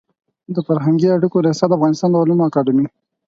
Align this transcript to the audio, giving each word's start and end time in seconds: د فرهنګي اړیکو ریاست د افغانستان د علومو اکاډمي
د 0.53 0.57
فرهنګي 0.67 1.07
اړیکو 1.15 1.37
ریاست 1.45 1.69
د 1.69 1.73
افغانستان 1.77 2.09
د 2.11 2.15
علومو 2.21 2.43
اکاډمي 2.47 2.85